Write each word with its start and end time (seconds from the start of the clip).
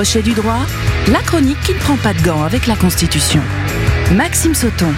Crochet 0.00 0.22
du 0.22 0.32
droit, 0.32 0.64
la 1.08 1.20
chronique 1.20 1.60
qui 1.60 1.74
ne 1.74 1.78
prend 1.78 1.98
pas 1.98 2.14
de 2.14 2.22
gants 2.22 2.42
avec 2.42 2.66
la 2.66 2.74
Constitution. 2.74 3.42
Maxime 4.14 4.54
Sauton. 4.54 4.94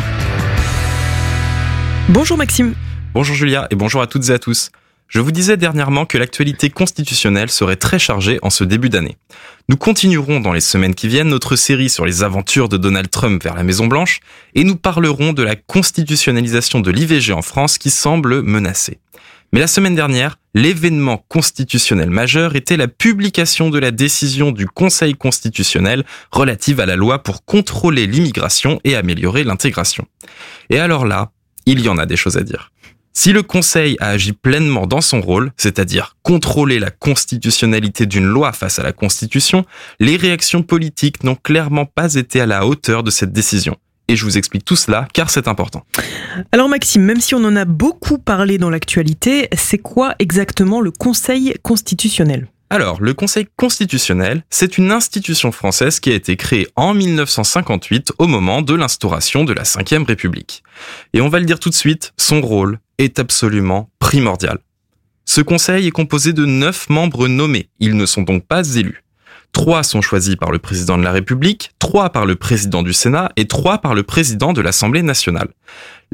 Bonjour 2.09 2.39
Maxime. 2.39 2.77
Bonjour 3.13 3.35
Julia 3.35 3.67
et 3.71 3.75
bonjour 3.75 4.01
à 4.01 4.07
toutes 4.07 4.29
et 4.29 4.33
à 4.33 4.39
tous. 4.39 4.71
Je 5.09 5.19
vous 5.19 5.33
disais 5.33 5.57
dernièrement 5.57 6.07
que 6.07 6.19
l'actualité 6.19 6.71
constitutionnelle 6.71 7.51
serait 7.51 7.75
très 7.75 7.99
chargée 7.99 8.39
en 8.43 8.51
ce 8.51 8.63
début 8.63 8.91
d'année. 8.91 9.17
Nous 9.69 9.77
continuerons 9.77 10.39
dans 10.39 10.53
les 10.53 10.61
semaines 10.61 10.95
qui 10.95 11.09
viennent 11.09 11.31
notre 11.31 11.57
série 11.57 11.91
sur 11.91 12.07
les 12.07 12.23
aventures 12.23 12.69
de 12.69 12.77
Donald 12.77 13.11
Trump 13.11 13.43
vers 13.43 13.57
la 13.57 13.65
Maison 13.65 13.89
Blanche 13.89 14.21
et 14.55 14.63
nous 14.63 14.77
parlerons 14.77 15.33
de 15.33 15.43
la 15.43 15.57
constitutionnalisation 15.57 16.79
de 16.79 16.93
l'IVG 16.93 17.33
en 17.33 17.43
France 17.43 17.77
qui 17.77 17.91
semble 17.91 18.43
menacée. 18.43 19.01
Mais 19.53 19.61
la 19.61 19.67
semaine 19.67 19.95
dernière, 19.95 20.39
l'événement 20.55 21.23
constitutionnel 21.29 22.09
majeur 22.09 22.57
était 22.57 22.79
la 22.79 22.89
publication 22.89 23.69
de 23.69 23.79
la 23.79 23.91
décision 23.91 24.51
du 24.51 24.67
Conseil 24.67 25.15
constitutionnel 25.15 26.05
relative 26.31 26.81
à 26.81 26.87
la 26.87 26.97
loi 26.97 27.23
pour 27.23 27.45
contrôler 27.45 28.07
l'immigration 28.07 28.81
et 28.85 28.97
améliorer 28.97 29.45
l'intégration. 29.45 30.07
Et 30.71 30.79
alors 30.79 31.05
là, 31.05 31.33
il 31.67 31.81
y 31.81 31.91
en 31.91 31.99
a 31.99 32.07
des 32.07 32.17
choses 32.17 32.39
à 32.39 32.43
dire. 32.43 32.73
Si 33.13 33.35
le 33.35 33.43
Conseil 33.43 33.99
a 34.01 34.09
agi 34.09 34.33
pleinement 34.33 34.87
dans 34.87 35.03
son 35.03 35.21
rôle, 35.21 35.53
c'est-à-dire 35.59 36.17
contrôler 36.23 36.79
la 36.79 36.91
constitutionnalité 36.91 38.07
d'une 38.07 38.25
loi 38.25 38.53
face 38.53 38.79
à 38.79 38.83
la 38.83 38.95
Constitution, 38.95 39.67
les 40.01 40.17
réactions 40.17 40.63
politiques 40.63 41.25
n'ont 41.25 41.35
clairement 41.35 41.85
pas 41.85 42.15
été 42.15 42.41
à 42.41 42.47
la 42.47 42.67
hauteur 42.67 43.03
de 43.03 43.11
cette 43.11 43.33
décision. 43.33 43.77
Et 44.09 44.17
je 44.17 44.25
vous 44.25 44.39
explique 44.39 44.65
tout 44.65 44.77
cela 44.77 45.09
car 45.13 45.31
c'est 45.31 45.49
important. 45.49 45.85
Alors 46.53 46.69
Maxime, 46.69 47.03
même 47.03 47.21
si 47.21 47.35
on 47.35 47.45
en 47.45 47.57
a 47.57 47.65
beaucoup 47.65 48.19
parlé 48.19 48.59
dans 48.59 48.71
l'actualité, 48.71 49.49
c'est 49.57 49.79
quoi 49.79 50.15
exactement 50.19 50.81
le 50.81 50.91
Conseil 50.91 51.55
constitutionnel? 51.63 52.49
Alors, 52.73 53.03
le 53.03 53.13
Conseil 53.13 53.47
constitutionnel, 53.57 54.45
c'est 54.49 54.79
une 54.79 54.93
institution 54.93 55.53
française 55.53 56.01
qui 56.01 56.11
a 56.11 56.15
été 56.15 56.39
créée 56.39 56.67
en 56.75 56.95
1958 56.95 58.13
au 58.17 58.27
moment 58.27 58.63
de 58.63 58.73
l'instauration 58.73 59.45
de 59.45 59.53
la 59.53 59.65
Ve 59.65 60.07
République. 60.07 60.63
Et 61.13 61.21
on 61.21 61.29
va 61.29 61.39
le 61.39 61.45
dire 61.45 61.61
tout 61.61 61.69
de 61.69 61.75
suite, 61.75 62.15
son 62.17 62.41
rôle 62.41 62.79
est 62.97 63.19
absolument 63.19 63.91
primordial. 63.99 64.59
Ce 65.27 65.43
Conseil 65.43 65.87
est 65.87 65.91
composé 65.91 66.33
de 66.33 66.47
neuf 66.47 66.89
membres 66.89 67.29
nommés, 67.29 67.69
ils 67.79 67.95
ne 67.95 68.07
sont 68.07 68.23
donc 68.23 68.47
pas 68.47 68.67
élus. 68.75 69.05
Trois 69.53 69.83
sont 69.83 70.01
choisis 70.01 70.37
par 70.37 70.51
le 70.51 70.59
président 70.59 70.97
de 70.99 71.03
la 71.03 71.13
République, 71.13 71.73
trois 71.79 72.11
par 72.11 72.27
le 72.27 72.37
président 72.37 72.83
du 72.83 72.93
Sénat 72.93 73.31
et 73.37 73.47
trois 73.47 73.79
par 73.79 73.95
le 73.95 74.03
président 74.03 74.53
de 74.53 74.61
l'Assemblée 74.61 75.03
nationale. 75.03 75.49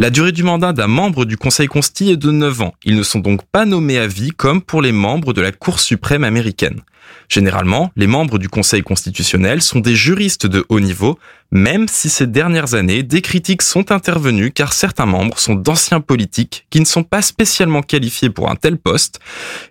La 0.00 0.10
durée 0.10 0.30
du 0.30 0.44
mandat 0.44 0.72
d'un 0.72 0.86
membre 0.86 1.24
du 1.24 1.36
Conseil 1.36 1.66
consti 1.66 2.10
est 2.10 2.16
de 2.16 2.30
9 2.30 2.62
ans. 2.62 2.72
Ils 2.84 2.94
ne 2.94 3.02
sont 3.02 3.18
donc 3.18 3.42
pas 3.50 3.64
nommés 3.64 3.98
à 3.98 4.06
vie 4.06 4.30
comme 4.30 4.62
pour 4.62 4.80
les 4.80 4.92
membres 4.92 5.32
de 5.32 5.40
la 5.40 5.50
Cour 5.50 5.80
suprême 5.80 6.22
américaine. 6.22 6.82
Généralement, 7.28 7.90
les 7.96 8.06
membres 8.06 8.38
du 8.38 8.48
Conseil 8.48 8.82
constitutionnel 8.82 9.60
sont 9.60 9.80
des 9.80 9.96
juristes 9.96 10.46
de 10.46 10.64
haut 10.68 10.78
niveau, 10.78 11.18
même 11.50 11.88
si 11.88 12.10
ces 12.10 12.26
dernières 12.26 12.74
années, 12.74 13.02
des 13.02 13.22
critiques 13.22 13.62
sont 13.62 13.90
intervenues 13.90 14.52
car 14.52 14.72
certains 14.72 15.06
membres 15.06 15.38
sont 15.38 15.54
d'anciens 15.54 16.00
politiques 16.00 16.66
qui 16.70 16.78
ne 16.78 16.84
sont 16.84 17.02
pas 17.02 17.22
spécialement 17.22 17.82
qualifiés 17.82 18.30
pour 18.30 18.50
un 18.50 18.56
tel 18.56 18.78
poste, 18.78 19.18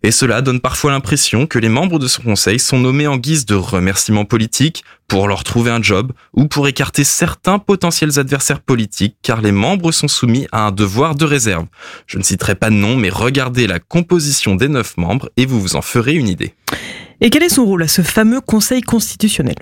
et 0.04 0.12
cela 0.12 0.42
donne 0.42 0.60
parfois 0.60 0.92
l'impression 0.92 1.48
que 1.48 1.60
les 1.60 1.70
membres 1.70 2.00
de 2.00 2.08
ce 2.08 2.20
Conseil 2.20 2.60
sont 2.60 2.80
nommés 2.80 3.08
en 3.08 3.18
guise 3.18 3.46
de 3.46 3.56
remerciements 3.56 4.26
politiques, 4.26 4.84
pour 5.08 5.28
leur 5.28 5.44
trouver 5.44 5.72
un 5.72 5.82
job 5.82 6.12
ou 6.34 6.48
pour 6.48 6.68
écarter 6.68 7.04
certains 7.04 7.60
potentiels 7.60 8.20
adversaires 8.20 8.62
politiques 8.62 9.18
car 9.22 9.42
les 9.42 9.52
membres 9.52 9.92
sont 9.92 10.08
soumis 10.08 10.48
à 10.52 10.68
un 10.68 10.72
devoir 10.72 11.16
de 11.16 11.26
réserve. 11.26 11.66
Je 12.06 12.18
ne 12.18 12.24
citerai 12.24 12.56
pas 12.56 12.70
de 12.70 12.76
nom 12.76 12.96
mais 12.96 13.10
regardez 13.10 13.68
la 13.68 13.80
composition 13.80 14.56
des 14.56 14.68
neuf 14.68 14.98
membres 14.98 15.30
et 15.38 15.46
vous 15.46 15.62
vous 15.62 15.76
en 15.76 15.82
ferez 15.82 16.14
une 16.14 16.28
idée. 16.28 16.54
Et 17.22 17.30
quel 17.30 17.44
est 17.44 17.50
son 17.50 17.66
rôle 17.66 17.84
à 17.84 17.88
ce 17.88 18.02
fameux 18.02 18.42
Conseil 18.42 18.82
constitutionnel? 18.82 19.56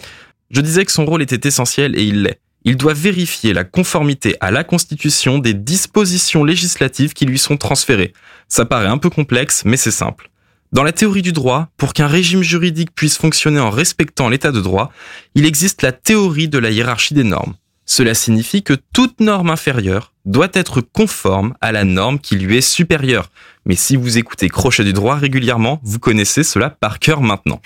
Je 0.52 0.62
disais 0.62 0.86
que 0.86 0.92
son 0.92 1.06
rôle 1.06 1.22
était 1.22 1.48
essentiel 1.48 1.98
et 1.98 2.04
il 2.04 2.24
l'est. 2.24 2.40
Il 2.68 2.78
doit 2.78 2.94
vérifier 2.94 3.54
la 3.54 3.64
conformité 3.64 4.36
à 4.42 4.50
la 4.50 4.64
Constitution 4.64 5.38
des 5.38 5.54
dispositions 5.54 6.44
législatives 6.44 7.14
qui 7.14 7.28
lui 7.28 7.38
sont 7.38 7.58
transférées. 7.58 8.12
Ça 8.48 8.66
paraît 8.66 8.88
un 8.88 8.98
peu 8.98 9.12
complexe, 9.12 9.62
mais 9.66 9.78
c'est 9.78 9.92
simple. 9.92 10.32
Dans 10.76 10.84
la 10.84 10.92
théorie 10.92 11.22
du 11.22 11.32
droit, 11.32 11.70
pour 11.78 11.94
qu'un 11.94 12.08
régime 12.08 12.44
juridique 12.44 12.94
puisse 12.94 13.18
fonctionner 13.18 13.62
en 13.62 13.70
respectant 13.70 14.28
l'état 14.28 14.52
de 14.52 14.60
droit, 14.60 14.92
il 15.34 15.46
existe 15.46 15.82
la 15.84 15.94
théorie 15.94 16.50
de 16.50 16.58
la 16.58 16.70
hiérarchie 16.70 17.14
des 17.14 17.24
normes. 17.24 17.54
Cela 17.86 18.14
signifie 18.14 18.62
que 18.62 18.74
toute 18.92 19.22
norme 19.22 19.52
inférieure 19.52 20.12
doit 20.26 20.50
être 20.52 20.82
conforme 20.82 21.54
à 21.62 21.72
la 21.72 21.86
norme 21.86 22.20
qui 22.20 22.36
lui 22.36 22.58
est 22.58 22.62
supérieure. 22.62 23.32
Mais 23.66 23.76
si 23.76 23.96
vous 23.96 24.18
écoutez 24.18 24.50
Crochet 24.50 24.84
du 24.84 24.92
droit 24.92 25.16
régulièrement, 25.16 25.80
vous 25.82 26.00
connaissez 26.00 26.44
cela 26.44 26.72
par 26.72 27.00
cœur 27.00 27.22
maintenant. 27.22 27.62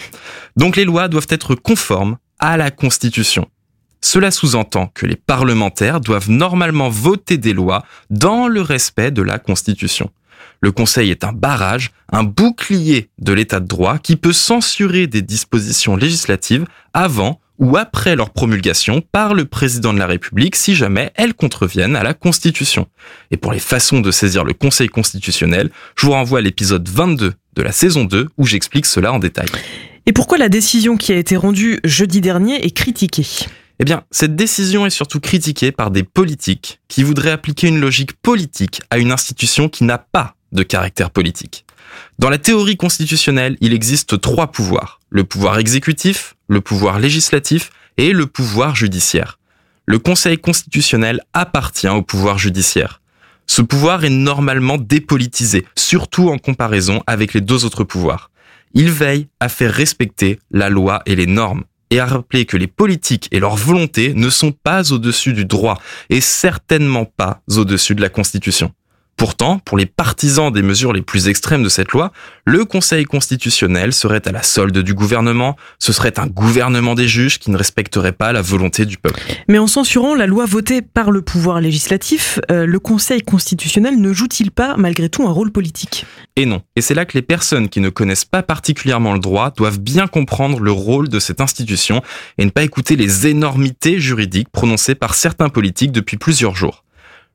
Donc 0.55 0.75
les 0.75 0.85
lois 0.85 1.07
doivent 1.07 1.25
être 1.31 1.55
conformes 1.55 2.17
à 2.37 2.57
la 2.57 2.69
Constitution. 2.69 3.47
Cela 4.01 4.29
sous-entend 4.29 4.85
que 4.93 5.07
les 5.07 5.15
parlementaires 5.15 5.99
doivent 5.99 6.29
normalement 6.29 6.89
voter 6.89 7.39
des 7.39 7.53
lois 7.53 7.83
dans 8.11 8.47
le 8.47 8.61
respect 8.61 9.09
de 9.09 9.23
la 9.23 9.39
Constitution. 9.39 10.11
Le 10.61 10.71
Conseil 10.71 11.09
est 11.09 11.23
un 11.23 11.31
barrage, 11.31 11.91
un 12.11 12.23
bouclier 12.23 13.09
de 13.19 13.31
l'état 13.31 13.61
de 13.61 13.67
droit 13.67 13.97
qui 13.97 14.17
peut 14.17 14.33
censurer 14.33 15.07
des 15.07 15.21
dispositions 15.21 15.95
législatives 15.95 16.65
avant 16.93 17.39
ou 17.59 17.77
après 17.77 18.15
leur 18.15 18.31
promulgation 18.31 19.01
par 19.11 19.33
le 19.33 19.45
président 19.45 19.93
de 19.93 19.99
la 19.99 20.07
République 20.07 20.55
si 20.55 20.75
jamais 20.75 21.11
elles 21.15 21.33
contreviennent 21.33 21.95
à 21.95 22.03
la 22.03 22.13
Constitution. 22.13 22.87
Et 23.31 23.37
pour 23.37 23.51
les 23.51 23.59
façons 23.59 24.01
de 24.01 24.11
saisir 24.11 24.43
le 24.43 24.53
Conseil 24.53 24.87
constitutionnel, 24.87 25.69
je 25.95 26.05
vous 26.05 26.13
renvoie 26.13 26.39
à 26.39 26.41
l'épisode 26.41 26.87
22 26.87 27.33
de 27.55 27.61
la 27.61 27.71
saison 27.71 28.05
2 28.05 28.27
où 28.37 28.45
j'explique 28.45 28.85
cela 28.85 29.13
en 29.13 29.19
détail. 29.19 29.47
Et 30.05 30.13
pourquoi 30.13 30.37
la 30.37 30.49
décision 30.49 30.97
qui 30.97 31.11
a 31.13 31.17
été 31.17 31.37
rendue 31.37 31.79
jeudi 31.83 32.19
dernier 32.21 32.65
est 32.65 32.71
critiquée? 32.71 33.27
Eh 33.79 33.85
bien, 33.85 34.03
cette 34.11 34.35
décision 34.35 34.85
est 34.85 34.89
surtout 34.89 35.21
critiquée 35.21 35.71
par 35.71 35.89
des 35.91 36.03
politiques 36.03 36.81
qui 36.89 37.03
voudraient 37.03 37.31
appliquer 37.31 37.67
une 37.67 37.79
logique 37.79 38.13
politique 38.13 38.81
à 38.89 38.97
une 38.97 39.11
institution 39.11 39.69
qui 39.69 39.85
n'a 39.85 39.97
pas 39.97 40.35
de 40.51 40.63
caractère 40.63 41.11
politique. 41.11 41.65
Dans 42.17 42.29
la 42.29 42.37
théorie 42.37 42.77
constitutionnelle, 42.77 43.57
il 43.61 43.73
existe 43.73 44.19
trois 44.21 44.51
pouvoirs. 44.51 44.99
Le 45.09 45.23
pouvoir 45.23 45.57
exécutif, 45.59 46.35
le 46.47 46.61
pouvoir 46.61 46.99
législatif 46.99 47.71
et 47.97 48.11
le 48.11 48.27
pouvoir 48.27 48.75
judiciaire. 48.75 49.39
Le 49.85 49.99
Conseil 49.99 50.37
constitutionnel 50.37 51.21
appartient 51.33 51.87
au 51.87 52.03
pouvoir 52.03 52.37
judiciaire. 52.37 53.01
Ce 53.47 53.63
pouvoir 53.63 54.05
est 54.05 54.11
normalement 54.11 54.77
dépolitisé, 54.77 55.65
surtout 55.75 56.29
en 56.29 56.37
comparaison 56.37 57.01
avec 57.07 57.33
les 57.33 57.41
deux 57.41 57.65
autres 57.65 57.83
pouvoirs. 57.83 58.29
Il 58.75 58.91
veille 58.91 59.27
à 59.39 59.49
faire 59.49 59.73
respecter 59.73 60.39
la 60.51 60.69
loi 60.69 61.01
et 61.07 61.15
les 61.15 61.25
normes 61.25 61.63
et 61.89 61.99
à 61.99 62.05
rappeler 62.05 62.45
que 62.45 62.57
les 62.57 62.67
politiques 62.67 63.27
et 63.31 63.39
leur 63.39 63.55
volonté 63.55 64.13
ne 64.13 64.29
sont 64.29 64.51
pas 64.51 64.91
au-dessus 64.91 65.33
du 65.33 65.45
droit 65.45 65.81
et 66.11 66.21
certainement 66.21 67.05
pas 67.05 67.41
au-dessus 67.49 67.95
de 67.95 68.01
la 68.01 68.09
Constitution. 68.09 68.71
Pourtant, 69.19 69.59
pour 69.59 69.77
les 69.77 69.85
partisans 69.85 70.49
des 70.49 70.61
mesures 70.61 70.93
les 70.93 71.01
plus 71.01 71.27
extrêmes 71.27 71.61
de 71.61 71.67
cette 71.67 71.91
loi, 71.91 72.13
le 72.45 72.63
Conseil 72.63 73.03
constitutionnel 73.03 73.91
serait 73.91 74.25
à 74.25 74.31
la 74.31 74.43
solde 74.43 74.77
du 74.77 74.93
gouvernement, 74.93 75.57
ce 75.77 75.91
serait 75.91 76.17
un 76.21 76.27
gouvernement 76.27 76.95
des 76.95 77.09
juges 77.09 77.37
qui 77.37 77.51
ne 77.51 77.57
respecterait 77.57 78.13
pas 78.13 78.31
la 78.31 78.41
volonté 78.41 78.85
du 78.85 78.95
peuple. 78.95 79.19
Mais 79.49 79.57
en 79.57 79.67
censurant 79.67 80.15
la 80.15 80.25
loi 80.25 80.45
votée 80.45 80.81
par 80.81 81.11
le 81.11 81.21
pouvoir 81.21 81.59
législatif, 81.59 82.39
euh, 82.49 82.65
le 82.65 82.79
Conseil 82.79 83.21
constitutionnel 83.21 83.99
ne 83.99 84.13
joue-t-il 84.13 84.51
pas 84.51 84.77
malgré 84.77 85.09
tout 85.09 85.27
un 85.27 85.31
rôle 85.31 85.51
politique? 85.51 86.05
Et 86.37 86.45
non. 86.45 86.61
Et 86.77 86.81
c'est 86.81 86.93
là 86.93 87.03
que 87.03 87.17
les 87.17 87.21
personnes 87.21 87.67
qui 87.67 87.81
ne 87.81 87.89
connaissent 87.89 88.23
pas 88.23 88.41
particulièrement 88.41 89.11
le 89.11 89.19
droit 89.19 89.51
doivent 89.51 89.81
bien 89.81 90.07
comprendre 90.07 90.61
le 90.61 90.71
rôle 90.71 91.09
de 91.09 91.19
cette 91.19 91.41
institution 91.41 92.01
et 92.37 92.45
ne 92.45 92.51
pas 92.51 92.63
écouter 92.63 92.95
les 92.95 93.27
énormités 93.27 93.99
juridiques 93.99 94.47
prononcées 94.49 94.95
par 94.95 95.13
certains 95.13 95.49
politiques 95.49 95.91
depuis 95.91 96.15
plusieurs 96.15 96.55
jours. 96.55 96.85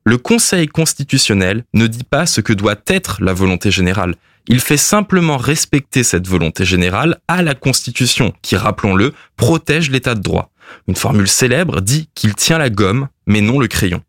Le 0.07 0.19
Conseil 0.19 0.67
constitutionnel 0.67 1.63
ne 1.73 1.87
dit 1.87 2.03
pas 2.03 2.27
ce 2.27 2.39
que 2.39 2.53
doit 2.53 2.75
être 2.85 3.23
la 3.23 3.33
volonté 3.33 3.71
générale. 3.71 4.13
Il 4.47 4.59
fait 4.59 4.77
simplement 4.77 5.37
respecter 5.37 6.03
cette 6.03 6.27
volonté 6.27 6.63
générale 6.63 7.17
à 7.27 7.41
la 7.41 7.55
Constitution, 7.55 8.31
qui, 8.43 8.55
rappelons-le, 8.55 9.13
protège 9.35 9.89
l'état 9.89 10.13
de 10.13 10.21
droit. 10.21 10.51
Une 10.87 10.95
formule 10.95 11.27
célèbre 11.27 11.81
dit 11.81 12.07
qu'il 12.13 12.35
tient 12.35 12.59
la 12.59 12.69
gomme, 12.69 13.07
mais 13.25 13.41
non 13.41 13.57
le 13.57 13.67
crayon. 13.67 14.03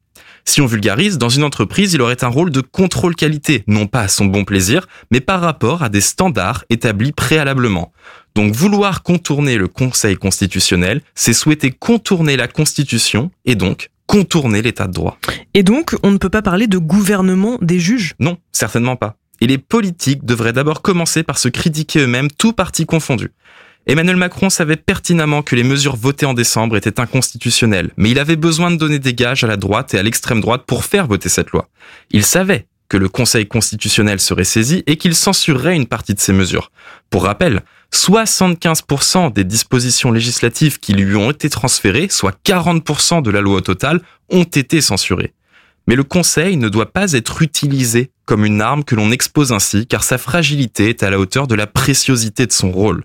Si 0.45 0.61
on 0.61 0.67
vulgarise, 0.67 1.17
dans 1.17 1.31
une 1.31 1.43
entreprise, 1.43 1.95
il 1.95 2.03
aurait 2.03 2.23
un 2.23 2.29
rôle 2.29 2.51
de 2.51 2.61
contrôle 2.61 3.17
qualité, 3.17 3.65
non 3.67 3.87
pas 3.87 4.03
à 4.03 4.09
son 4.09 4.27
bon 4.27 4.45
plaisir, 4.45 4.89
mais 5.11 5.21
par 5.21 5.41
rapport 5.41 5.83
à 5.83 5.89
des 5.89 6.03
standards 6.03 6.67
établis 6.69 7.13
préalablement. 7.13 7.91
Donc 8.35 8.53
vouloir 8.53 9.03
contourner 9.03 9.57
le 9.57 9.67
Conseil 9.67 10.17
constitutionnel, 10.17 11.01
c'est 11.15 11.33
souhaiter 11.33 11.71
contourner 11.71 12.37
la 12.37 12.49
Constitution 12.49 13.31
et 13.47 13.55
donc 13.55 13.89
contourner 14.07 14.63
l'état 14.63 14.87
de 14.87 14.93
droit. 14.93 15.19
Et 15.55 15.63
donc, 15.63 15.95
on 16.03 16.11
ne 16.11 16.19
peut 16.19 16.31
pas 16.31 16.43
parler 16.43 16.67
de 16.67 16.79
gouvernement 16.79 17.59
des 17.61 17.81
juges? 17.81 18.15
Non, 18.21 18.39
certainement 18.53 18.97
pas. 18.97 19.17
Et 19.41 19.47
les 19.47 19.59
politiques 19.59 20.25
devraient 20.25 20.53
d'abord 20.53 20.83
commencer 20.83 21.23
par 21.23 21.39
se 21.39 21.49
critiquer 21.49 22.01
eux-mêmes, 22.01 22.31
tout 22.31 22.53
parti 22.53 22.87
confondu. 22.87 23.33
Emmanuel 23.87 24.17
Macron 24.17 24.51
savait 24.51 24.77
pertinemment 24.77 25.43
que 25.43 25.55
les 25.55 25.63
mesures 25.63 25.95
votées 25.95 26.27
en 26.27 26.35
décembre 26.35 26.77
étaient 26.77 26.99
inconstitutionnelles, 26.99 27.93
mais 27.97 28.11
il 28.11 28.19
avait 28.19 28.37
besoin 28.37 28.73
de 28.73 28.77
donner 28.77 28.99
des 28.99 29.15
gages 29.15 29.45
à 29.45 29.47
la 29.47 29.57
droite 29.57 29.95
et 29.95 29.99
à 29.99 30.03
l'extrême 30.03 30.41
droite 30.41 30.65
pour 30.67 30.85
faire 30.85 31.07
voter 31.07 31.29
cette 31.29 31.51
loi. 31.51 31.69
Il 32.11 32.25
savait 32.25 32.67
que 32.89 32.97
le 32.97 33.09
Conseil 33.09 33.47
constitutionnel 33.47 34.21
serait 34.21 34.45
saisi 34.45 34.83
et 34.87 34.97
qu'il 34.97 35.15
censurerait 35.15 35.77
une 35.77 35.87
partie 35.87 36.15
de 36.15 36.21
ces 36.21 36.33
mesures. 36.33 36.71
Pour 37.11 37.25
rappel, 37.25 37.63
75% 37.93 39.33
des 39.33 39.45
dispositions 39.45 40.13
législatives 40.13 40.79
qui 40.79 40.93
lui 40.93 41.17
ont 41.17 41.31
été 41.31 41.49
transférées, 41.49 42.09
soit 42.11 42.37
40% 42.45 43.23
de 43.23 43.31
la 43.31 43.41
loi 43.41 43.57
au 43.57 43.61
total, 43.61 44.01
ont 44.31 44.45
été 44.45 44.81
censurées. 44.81 45.33
Mais 45.89 45.95
le 45.95 46.05
Conseil 46.05 46.57
ne 46.57 46.69
doit 46.69 46.93
pas 46.93 47.13
être 47.13 47.43
utilisé 47.43 48.11
comme 48.25 48.45
une 48.45 48.61
arme 48.61 48.83
que 48.83 48.97
l'on 48.97 49.13
expose 49.13 49.53
ainsi, 49.53 49.87
car 49.87 50.03
sa 50.03 50.19
fragilité 50.19 50.89
est 50.89 51.03
à 51.03 51.11
la 51.11 51.19
hauteur 51.19 51.47
de 51.47 51.55
la 51.55 51.69
préciosité 51.69 52.47
de 52.47 52.53
son 52.53 52.73
rôle. 52.73 53.05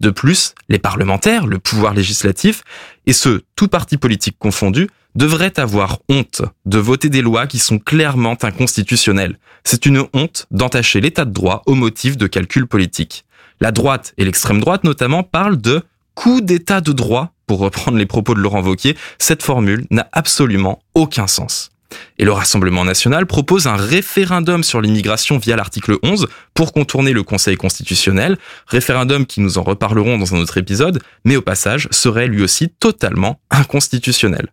De 0.00 0.10
plus, 0.10 0.54
les 0.68 0.78
parlementaires, 0.78 1.46
le 1.46 1.58
pouvoir 1.58 1.94
législatif, 1.94 2.62
et 3.06 3.12
ce, 3.12 3.42
tout 3.54 3.68
parti 3.68 3.98
politique 3.98 4.36
confondu, 4.38 4.88
devraient 5.14 5.58
avoir 5.58 5.98
honte 6.08 6.42
de 6.66 6.78
voter 6.78 7.08
des 7.08 7.22
lois 7.22 7.46
qui 7.46 7.58
sont 7.58 7.78
clairement 7.78 8.36
inconstitutionnelles. 8.42 9.38
C'est 9.64 9.86
une 9.86 10.04
honte 10.12 10.46
d'entacher 10.50 11.00
l'état 11.00 11.24
de 11.24 11.32
droit 11.32 11.62
au 11.66 11.74
motif 11.74 12.16
de 12.16 12.26
calculs 12.26 12.66
politiques. 12.66 13.24
La 13.60 13.72
droite 13.72 14.14
et 14.18 14.24
l'extrême 14.24 14.60
droite 14.60 14.84
notamment 14.84 15.22
parlent 15.22 15.60
de 15.60 15.82
coup 16.14 16.40
d'état 16.40 16.80
de 16.80 16.92
droit, 16.92 17.32
pour 17.46 17.60
reprendre 17.60 17.98
les 17.98 18.06
propos 18.06 18.34
de 18.34 18.40
Laurent 18.40 18.62
Vauquier, 18.62 18.96
cette 19.18 19.42
formule 19.42 19.86
n'a 19.90 20.08
absolument 20.12 20.82
aucun 20.94 21.26
sens. 21.26 21.70
Et 22.18 22.24
le 22.24 22.32
Rassemblement 22.32 22.84
national 22.84 23.26
propose 23.26 23.66
un 23.66 23.76
référendum 23.76 24.62
sur 24.62 24.80
l'immigration 24.80 25.38
via 25.38 25.56
l'article 25.56 25.98
11 26.02 26.26
pour 26.54 26.72
contourner 26.72 27.12
le 27.12 27.22
Conseil 27.22 27.56
constitutionnel, 27.56 28.38
référendum 28.66 29.26
qui 29.26 29.40
nous 29.40 29.58
en 29.58 29.62
reparlerons 29.62 30.18
dans 30.18 30.34
un 30.34 30.38
autre 30.38 30.58
épisode, 30.58 31.02
mais 31.24 31.36
au 31.36 31.42
passage 31.42 31.88
serait 31.90 32.28
lui 32.28 32.42
aussi 32.42 32.68
totalement 32.68 33.40
inconstitutionnel. 33.50 34.48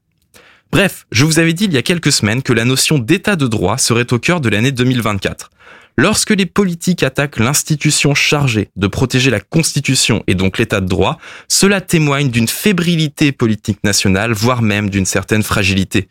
Bref, 0.71 1.07
je 1.11 1.25
vous 1.25 1.39
avais 1.39 1.53
dit 1.53 1.65
il 1.65 1.73
y 1.73 1.77
a 1.77 1.81
quelques 1.81 2.11
semaines 2.11 2.43
que 2.43 2.53
la 2.53 2.63
notion 2.63 2.99
d'état 2.99 3.35
de 3.35 3.47
droit 3.47 3.79
serait 3.79 4.13
au 4.13 4.19
cœur 4.19 4.39
de 4.39 4.49
l'année 4.49 4.71
2024. 4.71 5.49
Lorsque 5.97 6.29
les 6.29 6.45
politiques 6.45 7.03
attaquent 7.03 7.39
l'institution 7.39 8.13
chargée 8.13 8.69
de 8.75 8.87
protéger 8.87 9.31
la 9.31 9.39
Constitution 9.39 10.23
et 10.27 10.35
donc 10.35 10.59
l'état 10.59 10.79
de 10.79 10.85
droit, 10.87 11.17
cela 11.47 11.81
témoigne 11.81 12.29
d'une 12.29 12.47
fébrilité 12.47 13.31
politique 13.31 13.83
nationale, 13.83 14.31
voire 14.31 14.61
même 14.61 14.89
d'une 14.89 15.05
certaine 15.05 15.43
fragilité. 15.43 16.07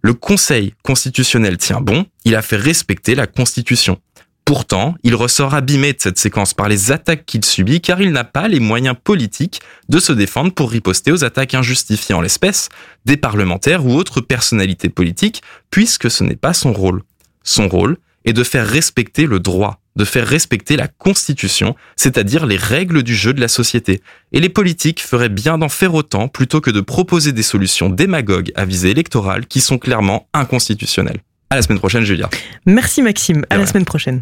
Le 0.00 0.14
Conseil 0.14 0.74
constitutionnel 0.82 1.58
tient 1.58 1.80
bon, 1.80 2.06
il 2.24 2.34
a 2.34 2.42
fait 2.42 2.56
respecter 2.56 3.14
la 3.14 3.26
Constitution. 3.26 4.00
Pourtant, 4.48 4.94
il 5.02 5.14
ressort 5.14 5.52
abîmé 5.52 5.92
de 5.92 6.00
cette 6.00 6.18
séquence 6.18 6.54
par 6.54 6.70
les 6.70 6.90
attaques 6.90 7.26
qu'il 7.26 7.44
subit 7.44 7.82
car 7.82 8.00
il 8.00 8.12
n'a 8.12 8.24
pas 8.24 8.48
les 8.48 8.60
moyens 8.60 8.96
politiques 9.04 9.60
de 9.90 9.98
se 9.98 10.10
défendre 10.10 10.54
pour 10.54 10.70
riposter 10.70 11.12
aux 11.12 11.22
attaques 11.22 11.52
injustifiées 11.52 12.14
en 12.14 12.22
l'espèce 12.22 12.70
des 13.04 13.18
parlementaires 13.18 13.84
ou 13.84 13.94
autres 13.94 14.22
personnalités 14.22 14.88
politiques 14.88 15.42
puisque 15.70 16.10
ce 16.10 16.24
n'est 16.24 16.34
pas 16.34 16.54
son 16.54 16.72
rôle. 16.72 17.02
Son 17.42 17.68
rôle 17.68 17.98
est 18.24 18.32
de 18.32 18.42
faire 18.42 18.66
respecter 18.66 19.26
le 19.26 19.38
droit 19.38 19.82
de 19.96 20.04
faire 20.04 20.28
respecter 20.28 20.76
la 20.76 20.86
Constitution, 20.86 21.74
c'est-à-dire 21.96 22.46
les 22.46 22.56
règles 22.56 23.02
du 23.02 23.16
jeu 23.16 23.34
de 23.34 23.40
la 23.40 23.48
société. 23.48 24.00
Et 24.30 24.38
les 24.38 24.48
politiques 24.48 25.02
feraient 25.02 25.28
bien 25.28 25.58
d'en 25.58 25.68
faire 25.68 25.92
autant 25.92 26.28
plutôt 26.28 26.60
que 26.60 26.70
de 26.70 26.80
proposer 26.80 27.32
des 27.32 27.42
solutions 27.42 27.90
démagogues 27.90 28.52
à 28.54 28.64
visée 28.64 28.90
électorale 28.90 29.46
qui 29.46 29.60
sont 29.60 29.76
clairement 29.76 30.28
inconstitutionnelles. 30.32 31.20
À 31.50 31.56
la 31.56 31.62
semaine 31.62 31.78
prochaine, 31.78 32.04
Julia. 32.04 32.28
Merci 32.66 33.00
Maxime, 33.00 33.44
à 33.48 33.56
la 33.56 33.64
semaine 33.64 33.86
prochaine. 33.86 34.20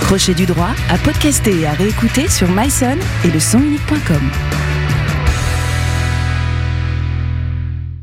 Crochet 0.00 0.34
du 0.34 0.46
droit 0.46 0.70
à 0.88 0.98
podcaster 0.98 1.60
et 1.60 1.66
à 1.66 1.72
réécouter 1.72 2.28
sur 2.28 2.48
myson 2.48 2.96
et 3.24 3.30
le 3.30 3.38
sonunique.com. 3.38 4.30